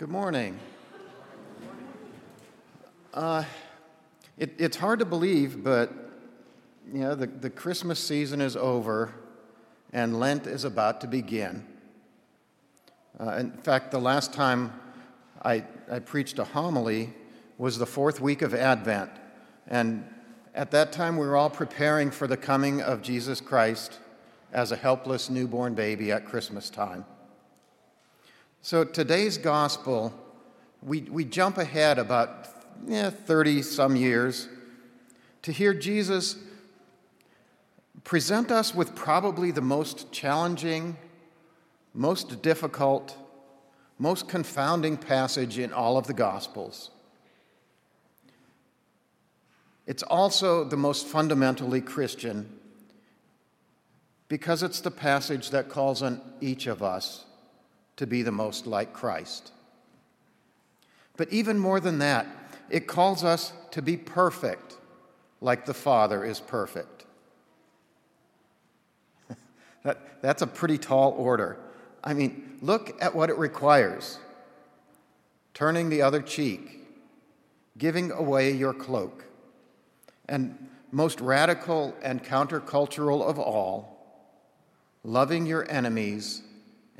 [0.00, 0.58] Good morning.
[3.12, 3.44] Uh,
[4.38, 5.92] it, it's hard to believe, but
[6.90, 9.12] you know, the, the Christmas season is over
[9.92, 11.66] and Lent is about to begin.
[13.20, 14.72] Uh, in fact, the last time
[15.42, 17.12] I, I preached a homily
[17.58, 19.10] was the fourth week of Advent.
[19.66, 20.08] And
[20.54, 23.98] at that time, we were all preparing for the coming of Jesus Christ
[24.50, 27.04] as a helpless newborn baby at Christmas time.
[28.62, 30.12] So today's gospel,
[30.82, 32.46] we, we jump ahead about
[32.86, 34.48] 30 some years
[35.42, 36.36] to hear Jesus
[38.04, 40.98] present us with probably the most challenging,
[41.94, 43.16] most difficult,
[43.98, 46.90] most confounding passage in all of the Gospels.
[49.86, 52.58] It's also the most fundamentally Christian
[54.28, 57.24] because it's the passage that calls on each of us
[58.00, 59.52] to be the most like Christ.
[61.18, 62.26] But even more than that,
[62.70, 64.78] it calls us to be perfect
[65.42, 67.04] like the Father is perfect.
[69.84, 71.58] that, that's a pretty tall order.
[72.02, 74.18] I mean, look at what it requires
[75.52, 76.80] turning the other cheek,
[77.76, 79.26] giving away your cloak,
[80.26, 84.24] and most radical and countercultural of all,
[85.04, 86.44] loving your enemies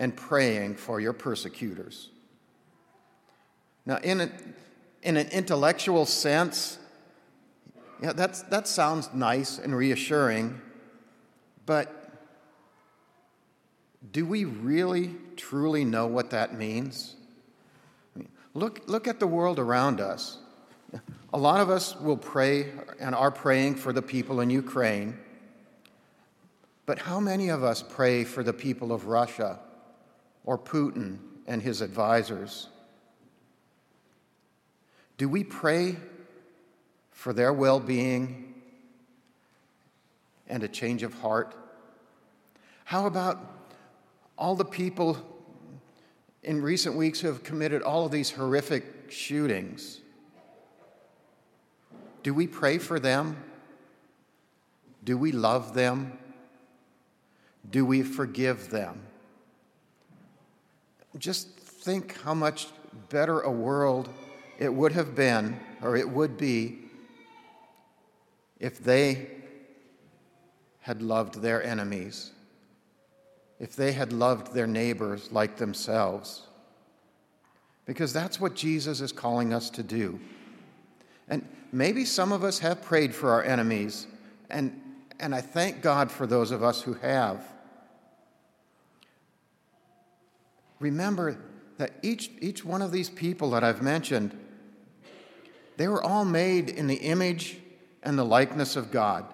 [0.00, 2.08] and praying for your persecutors.
[3.84, 4.30] Now, in, a,
[5.02, 6.78] in an intellectual sense,
[8.02, 10.58] yeah, that's, that sounds nice and reassuring,
[11.66, 12.14] but
[14.10, 17.14] do we really, truly know what that means?
[18.16, 20.38] I mean, look, look at the world around us.
[21.34, 25.18] A lot of us will pray and are praying for the people in Ukraine,
[26.86, 29.58] but how many of us pray for the people of Russia
[30.50, 32.66] or Putin and his advisors?
[35.16, 35.94] Do we pray
[37.12, 38.52] for their well being
[40.48, 41.54] and a change of heart?
[42.84, 43.38] How about
[44.36, 45.18] all the people
[46.42, 50.00] in recent weeks who have committed all of these horrific shootings?
[52.24, 53.36] Do we pray for them?
[55.04, 56.18] Do we love them?
[57.70, 59.02] Do we forgive them?
[61.18, 62.68] Just think how much
[63.08, 64.08] better a world
[64.58, 66.78] it would have been, or it would be,
[68.58, 69.28] if they
[70.80, 72.30] had loved their enemies,
[73.58, 76.42] if they had loved their neighbors like themselves.
[77.86, 80.20] Because that's what Jesus is calling us to do.
[81.28, 84.06] And maybe some of us have prayed for our enemies,
[84.50, 84.78] and,
[85.18, 87.42] and I thank God for those of us who have.
[90.80, 91.38] Remember
[91.76, 94.36] that each, each one of these people that I've mentioned,
[95.76, 97.58] they were all made in the image
[98.02, 99.24] and the likeness of God.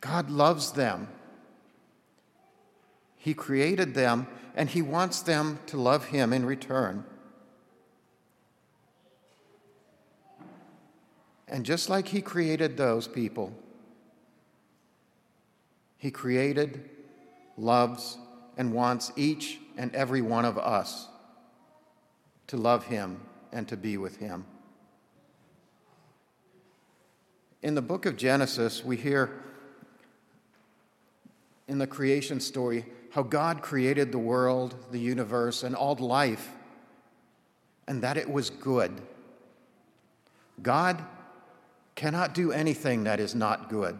[0.00, 1.08] God loves them.
[3.16, 7.04] He created them, and He wants them to love Him in return.
[11.46, 13.52] And just like He created those people,
[15.98, 16.88] He created
[17.56, 18.18] loves,
[18.56, 21.08] and wants each and every one of us
[22.48, 23.20] to love Him
[23.52, 24.44] and to be with Him.
[27.62, 29.42] In the book of Genesis, we hear
[31.68, 36.48] in the creation story how God created the world, the universe, and all life,
[37.86, 39.00] and that it was good.
[40.62, 41.04] God
[41.94, 43.98] cannot do anything that is not good.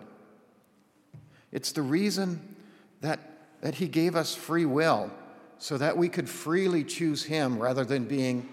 [1.53, 2.56] It's the reason
[3.00, 3.29] that
[3.60, 5.10] that He gave us free will
[5.59, 8.48] so that we could freely choose Him rather than being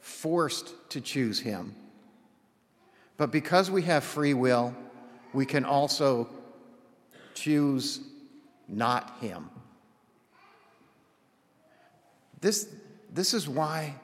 [0.00, 1.74] forced to choose Him.
[3.16, 4.74] But because we have free will,
[5.32, 6.28] we can also
[7.34, 8.00] choose
[8.66, 9.50] not Him.
[12.40, 12.68] This,
[13.12, 13.94] this is why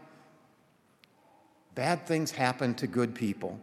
[1.74, 3.58] bad things happen to good people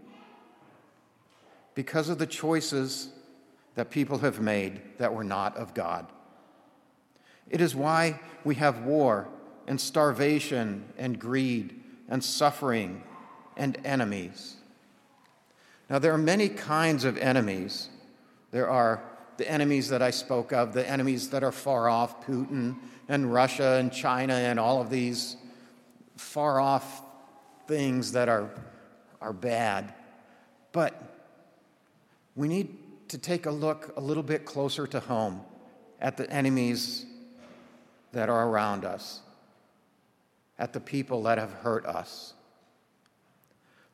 [1.75, 3.09] because of the choices
[3.75, 6.07] that people have made that were not of God.
[7.51, 9.27] It is why we have war
[9.67, 13.03] and starvation and greed and suffering
[13.57, 14.55] and enemies.
[15.89, 17.89] Now, there are many kinds of enemies.
[18.51, 19.03] There are
[19.35, 22.77] the enemies that I spoke of, the enemies that are far off, Putin
[23.09, 25.35] and Russia and China and all of these
[26.15, 27.01] far off
[27.67, 28.49] things that are,
[29.19, 29.93] are bad.
[30.71, 31.01] But
[32.37, 32.77] we need
[33.09, 35.41] to take a look a little bit closer to home
[35.99, 37.05] at the enemies
[38.13, 39.21] that are around us,
[40.59, 42.33] at the people that have hurt us.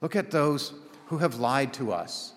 [0.01, 0.73] Look at those
[1.07, 2.33] who have lied to us,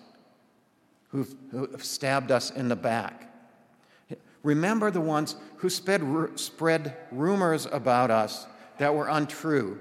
[1.09, 3.27] who've, who've stabbed us in the back.
[4.43, 6.01] Remember the ones who spread,
[6.39, 9.77] spread rumors about us that were untrue,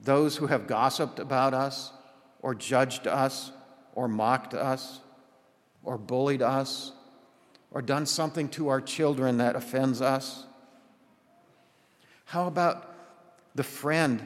[0.00, 1.92] those who have gossiped about us,
[2.40, 3.50] or judged us,
[3.94, 5.00] or mocked us,
[5.82, 6.92] or bullied us,
[7.70, 10.44] or done something to our children that offends us.
[12.26, 12.92] How about
[13.54, 14.20] the friend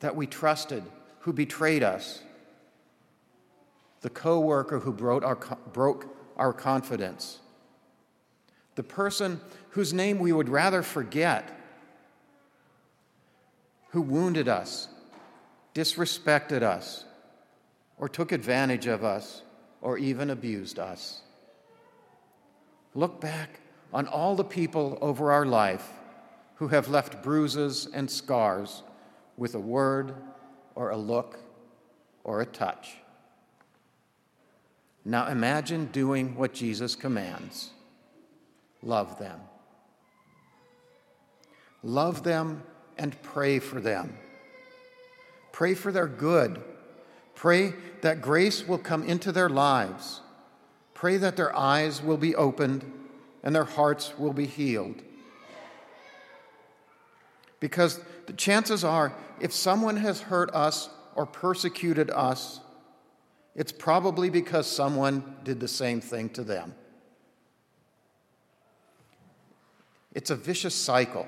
[0.00, 0.82] that we trusted
[1.20, 2.20] who betrayed us?
[4.00, 5.36] The coworker who broke our,
[5.72, 7.38] broke our confidence?
[8.74, 9.40] The person
[9.70, 11.48] whose name we would rather forget?
[13.90, 14.88] Who wounded us,
[15.74, 17.04] disrespected us,
[17.98, 19.42] or took advantage of us,
[19.80, 21.20] or even abused us?
[22.96, 23.60] Look back
[23.92, 25.88] on all the people over our life
[26.62, 28.84] who have left bruises and scars
[29.36, 30.14] with a word
[30.76, 31.40] or a look
[32.22, 32.98] or a touch.
[35.04, 37.70] Now imagine doing what Jesus commands
[38.80, 39.40] love them.
[41.82, 42.62] Love them
[42.96, 44.16] and pray for them.
[45.50, 46.62] Pray for their good.
[47.34, 50.20] Pray that grace will come into their lives.
[50.94, 52.84] Pray that their eyes will be opened
[53.42, 55.02] and their hearts will be healed.
[57.62, 62.58] Because the chances are, if someone has hurt us or persecuted us,
[63.54, 66.74] it's probably because someone did the same thing to them.
[70.12, 71.24] It's a vicious cycle.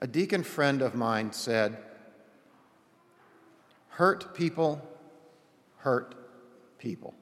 [0.00, 1.78] A deacon friend of mine said,
[3.90, 4.82] Hurt people
[5.76, 6.16] hurt
[6.76, 7.14] people.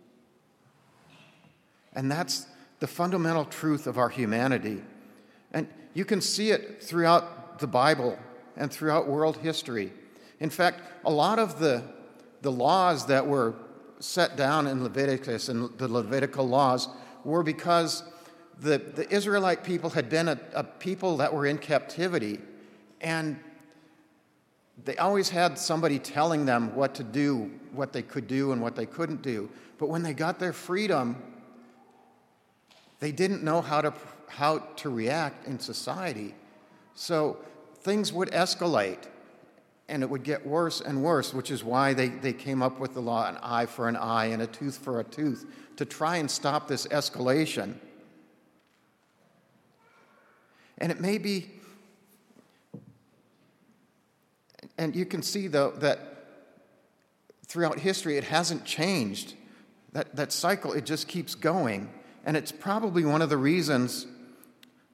[1.93, 2.47] And that's
[2.79, 4.81] the fundamental truth of our humanity.
[5.53, 8.17] And you can see it throughout the Bible
[8.57, 9.93] and throughout world history.
[10.39, 11.83] In fact, a lot of the,
[12.41, 13.57] the laws that were
[13.99, 16.89] set down in Leviticus and the Levitical laws
[17.25, 18.05] were because
[18.61, 22.39] the, the Israelite people had been a, a people that were in captivity,
[23.01, 23.37] and
[24.85, 28.77] they always had somebody telling them what to do, what they could do, and what
[28.77, 29.51] they couldn't do.
[29.79, 31.21] But when they got their freedom,
[33.01, 33.93] they didn't know how to,
[34.29, 36.35] how to react in society.
[36.95, 37.39] So
[37.83, 39.07] things would escalate
[39.89, 42.95] and it would get worse and worse, which is why they, they came up with
[42.95, 45.47] the law an eye for an eye and a tooth for a tooth
[45.77, 47.75] to try and stop this escalation.
[50.77, 51.51] And it may be,
[54.77, 56.09] and you can see though that
[57.47, 59.35] throughout history it hasn't changed.
[59.93, 61.91] That, that cycle, it just keeps going.
[62.25, 64.07] And it's probably one of the reasons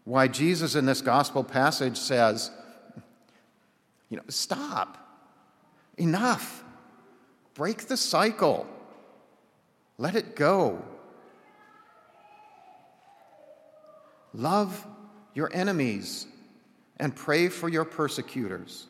[0.04, 2.50] why Jesus in this gospel passage says,
[4.10, 4.98] you know, stop,
[5.96, 6.62] enough,
[7.54, 8.66] break the cycle,
[9.98, 10.82] let it go.
[14.34, 14.86] Love
[15.32, 16.26] your enemies
[16.98, 18.86] and pray for your persecutors.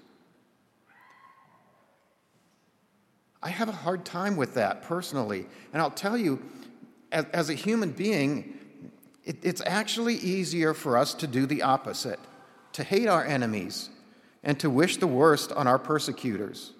[3.42, 5.46] I have a hard time with that personally.
[5.72, 6.42] And I'll tell you,
[7.12, 8.53] as, as a human being,
[9.24, 12.20] it, it's actually easier for us to do the opposite
[12.74, 13.88] to hate our enemies
[14.42, 16.72] and to wish the worst on our persecutors,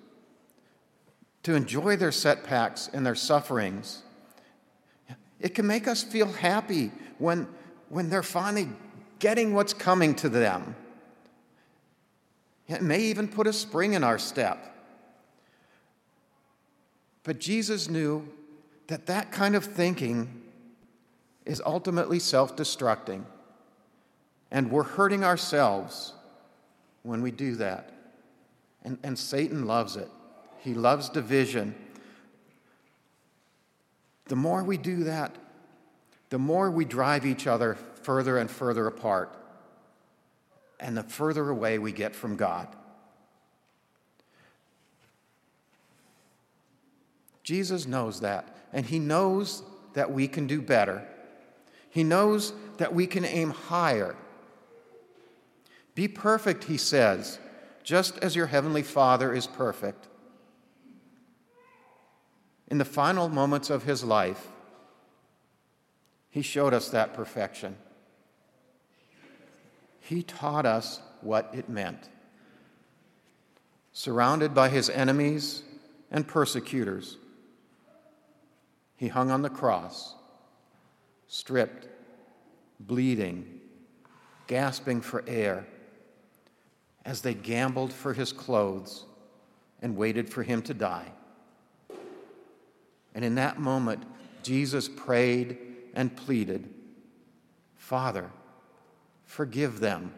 [1.45, 4.03] to enjoy their setbacks and their sufferings.
[5.41, 7.47] It can make us feel happy when,
[7.89, 8.69] when they're finally
[9.21, 10.75] getting what's coming to them.
[12.67, 14.75] It may even put a spring in our step.
[17.23, 18.29] But Jesus knew
[18.89, 20.43] that that kind of thinking
[21.45, 23.25] is ultimately self destructing.
[24.51, 26.13] And we're hurting ourselves
[27.03, 27.91] when we do that.
[28.85, 30.11] And, and Satan loves it,
[30.59, 31.75] he loves division.
[34.27, 35.37] The more we do that,
[36.31, 39.37] the more we drive each other further and further apart,
[40.81, 42.69] and the further away we get from God.
[47.43, 51.07] Jesus knows that, and He knows that we can do better.
[51.95, 54.17] He knows that we can aim higher.
[55.95, 57.39] Be perfect, He says,
[57.85, 60.09] just as your Heavenly Father is perfect.
[62.67, 64.49] In the final moments of His life,
[66.31, 67.77] He showed us that perfection.
[70.01, 72.09] He taught us what it meant.
[73.93, 75.63] Surrounded by His enemies
[76.11, 77.19] and persecutors,
[78.97, 80.15] he hung on the cross,
[81.35, 81.89] stripped,
[82.79, 83.59] bleeding,
[84.47, 85.67] gasping for air,
[87.05, 89.05] as they gambled for his clothes
[89.83, 91.11] and waited for him to die.
[93.17, 94.05] And in that moment,
[94.45, 95.59] Jesus prayed
[95.93, 96.73] and pleaded,
[97.79, 98.31] Father,
[99.25, 100.15] forgive them.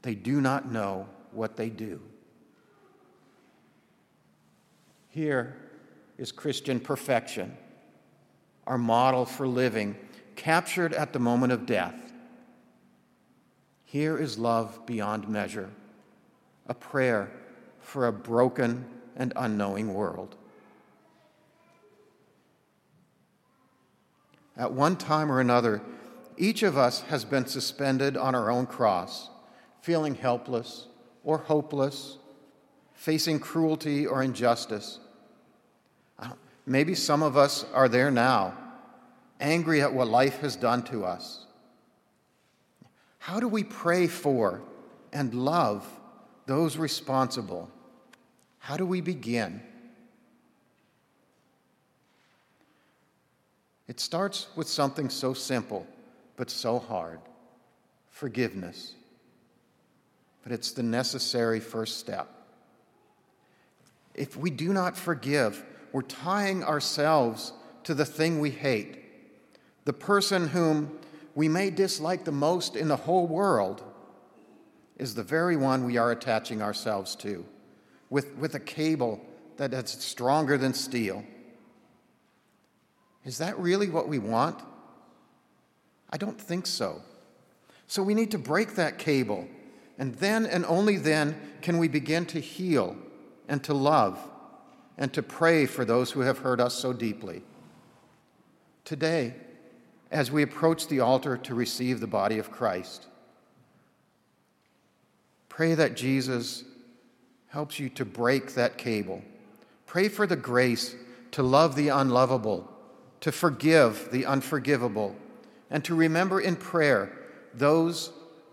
[0.00, 2.00] They do not know what they do.
[5.10, 5.54] Here
[6.16, 7.54] is Christian perfection,
[8.66, 9.96] our model for living,
[10.40, 11.94] captured at the moment of death.
[13.84, 15.68] Here is love beyond measure,
[16.66, 17.30] a prayer
[17.78, 20.36] for a broken and unknowing world.
[24.56, 25.82] At one time or another,
[26.38, 29.28] each of us has been suspended on our own cross,
[29.82, 30.86] feeling helpless
[31.22, 32.16] or hopeless,
[32.94, 35.00] facing cruelty or injustice.
[36.64, 38.54] Maybe some of us are there now,
[39.40, 41.46] angry at what life has done to us.
[43.18, 44.62] How do we pray for
[45.12, 45.86] and love
[46.46, 47.70] those responsible?
[48.58, 49.62] How do we begin?
[53.88, 55.86] It starts with something so simple,
[56.36, 57.20] but so hard
[58.10, 58.94] forgiveness.
[60.42, 62.28] But it's the necessary first step.
[64.14, 67.52] If we do not forgive, we're tying ourselves
[67.84, 68.98] to the thing we hate,
[69.90, 70.96] the person whom
[71.34, 73.82] we may dislike the most in the whole world
[74.98, 77.44] is the very one we are attaching ourselves to
[78.08, 79.20] with, with a cable
[79.56, 81.24] that is stronger than steel.
[83.24, 84.62] Is that really what we want?
[86.08, 87.02] I don't think so.
[87.88, 89.48] So we need to break that cable,
[89.98, 92.96] and then and only then can we begin to heal
[93.48, 94.20] and to love
[94.96, 97.42] and to pray for those who have hurt us so deeply.
[98.84, 99.34] Today,
[100.10, 103.06] as we approach the altar to receive the body of Christ,
[105.48, 106.64] pray that Jesus
[107.48, 109.22] helps you to break that cable.
[109.86, 110.94] Pray for the grace
[111.32, 112.68] to love the unlovable,
[113.20, 115.14] to forgive the unforgivable,
[115.70, 117.12] and to remember in prayer
[117.54, 118.12] those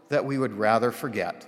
[0.09, 1.45] that we would rather forget.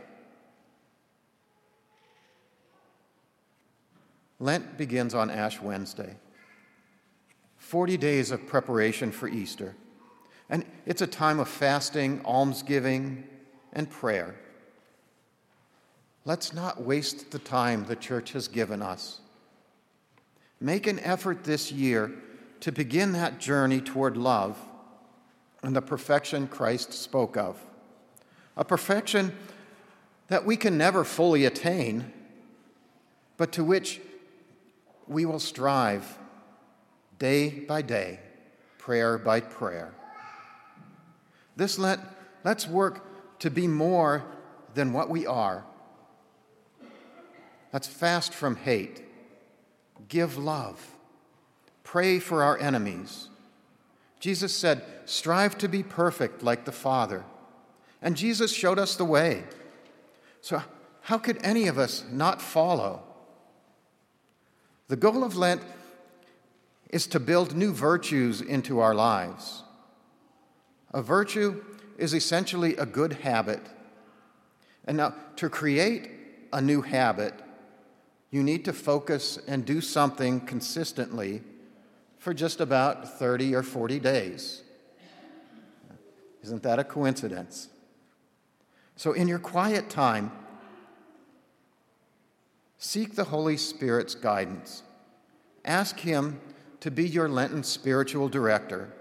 [4.39, 6.16] Lent begins on Ash Wednesday.
[7.58, 9.75] 40 days of preparation for Easter.
[10.50, 13.24] And it's a time of fasting, almsgiving,
[13.72, 14.36] and prayer.
[16.25, 19.20] Let's not waste the time the church has given us.
[20.60, 22.12] Make an effort this year
[22.62, 24.58] to begin that journey toward love
[25.63, 27.60] and the perfection Christ spoke of.
[28.58, 29.36] A perfection
[30.27, 32.12] that we can never fully attain,
[33.38, 34.01] but to which
[35.08, 36.18] we will strive
[37.18, 38.20] day by day,
[38.77, 39.94] prayer by prayer.
[41.60, 42.00] This let,
[42.46, 44.24] let's work to be more
[44.75, 45.66] than what we are.
[47.74, 49.04] Let's fast from hate,
[50.08, 50.96] give love,
[51.84, 53.28] pray for our enemies.
[54.22, 57.25] Jesus said, Strive to be perfect like the Father.
[58.01, 59.44] And Jesus showed us the way.
[60.39, 60.63] So,
[61.01, 63.04] how could any of us not follow?
[64.88, 65.62] The goal of Lent
[66.89, 69.63] is to build new virtues into our lives.
[70.93, 71.63] A virtue
[71.98, 73.62] is essentially a good habit.
[74.86, 76.10] And now, to create
[76.51, 77.34] a new habit,
[78.31, 81.41] you need to focus and do something consistently
[82.17, 84.63] for just about 30 or 40 days.
[86.43, 87.69] Isn't that a coincidence?
[88.96, 90.31] So, in your quiet time,
[92.81, 94.84] Seek the Holy Spirit's guidance.
[95.65, 96.39] Ask Him
[96.79, 98.93] to be your Lenten spiritual director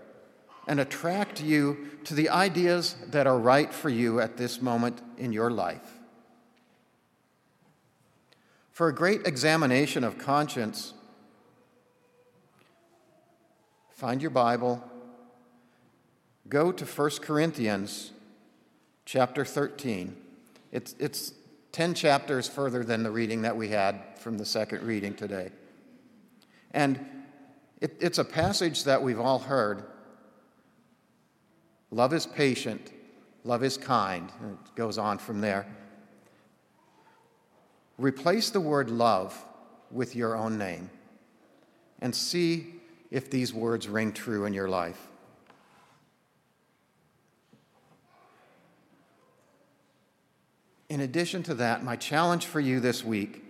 [0.68, 5.32] and attract you to the ideas that are right for you at this moment in
[5.32, 5.98] your life.
[8.70, 10.92] For a great examination of conscience,
[13.90, 14.84] find your Bible,
[16.48, 18.12] go to 1 Corinthians
[19.06, 20.14] chapter 13.
[20.70, 21.32] It's, it's
[21.72, 25.50] 10 chapters further than the reading that we had from the second reading today.
[26.72, 27.04] And
[27.80, 29.84] it, it's a passage that we've all heard.
[31.90, 32.92] Love is patient,
[33.44, 34.30] love is kind.
[34.42, 35.66] It goes on from there.
[37.96, 39.44] Replace the word love
[39.90, 40.90] with your own name
[42.00, 42.74] and see
[43.10, 45.08] if these words ring true in your life.
[50.88, 53.44] In addition to that, my challenge for you this week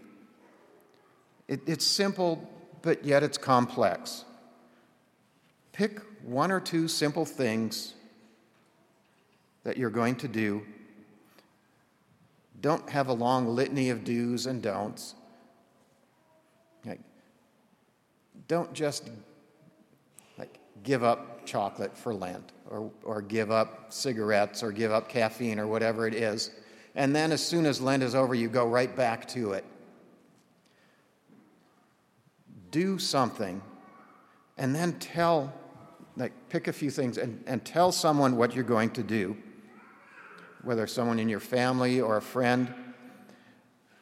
[1.48, 2.46] it, it's simple,
[2.82, 4.24] but yet it's complex.
[5.72, 7.94] Pick one or two simple things
[9.64, 10.62] that you're going to do
[12.60, 15.14] Don't have a long litany of do's and don'ts.
[16.84, 17.00] Like,
[18.48, 19.08] don't just
[20.38, 25.58] like give up chocolate for Lent or, or give up cigarettes or give up caffeine
[25.58, 26.50] or whatever it is.
[26.94, 29.64] And then as soon as Lent is over, you go right back to it.
[32.70, 33.62] Do something
[34.56, 35.54] and then tell,
[36.16, 39.36] like, pick a few things and, and tell someone what you're going to do,
[40.68, 42.74] whether someone in your family or a friend.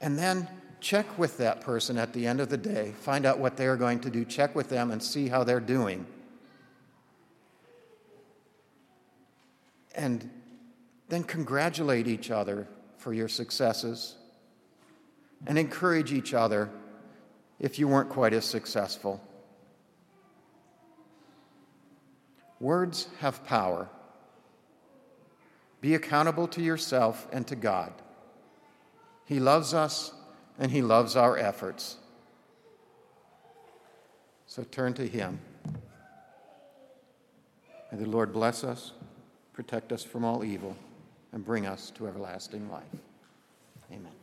[0.00, 0.48] And then
[0.80, 4.00] check with that person at the end of the day, find out what they're going
[4.00, 6.04] to do, check with them, and see how they're doing.
[9.94, 10.28] And
[11.08, 12.66] then congratulate each other
[12.98, 14.16] for your successes
[15.46, 16.68] and encourage each other
[17.60, 19.22] if you weren't quite as successful.
[22.58, 23.88] Words have power.
[25.80, 27.92] Be accountable to yourself and to God.
[29.24, 30.12] He loves us
[30.58, 31.96] and He loves our efforts.
[34.46, 35.38] So turn to Him.
[37.92, 38.92] May the Lord bless us,
[39.52, 40.76] protect us from all evil,
[41.32, 42.82] and bring us to everlasting life.
[43.92, 44.15] Amen.